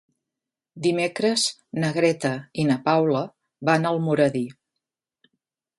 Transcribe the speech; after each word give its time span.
Dimecres 0.85 1.43
na 1.83 1.91
Greta 1.99 2.33
i 2.63 2.67
na 2.71 2.79
Paula 2.89 3.23
van 3.71 3.87
a 3.91 3.95
Almoradí. 3.97 4.45